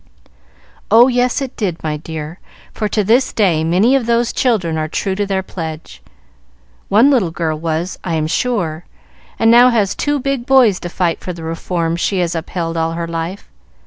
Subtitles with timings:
[0.89, 2.39] "Oh yes, it did, my dear;
[2.73, 6.01] for to this day many of those children are true to their pledge.
[6.89, 8.85] One little girl was, I am sure,
[9.37, 12.93] and now has two big boys to fight for the reform she has upheld all
[12.93, 13.47] her life.